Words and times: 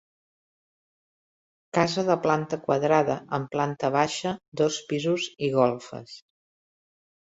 Casa 1.77 2.05
de 2.07 2.15
planta 2.23 2.59
quadrada 2.63 3.19
amb 3.39 3.53
planta 3.57 3.91
baixa, 3.99 4.33
dos 4.63 4.81
pisos 4.93 5.29
i 5.49 5.53
golfes. 5.61 6.17